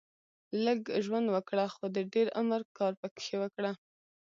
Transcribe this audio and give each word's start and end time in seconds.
لږ 0.65 0.79
ژوند 1.05 1.27
وګړهٔ 1.31 1.67
خو 1.75 1.85
د 1.95 1.97
دېر 2.13 2.27
عمر 2.39 2.61
کار 2.77 2.93
پکښي 3.01 3.35
وکړهٔ 3.39 3.73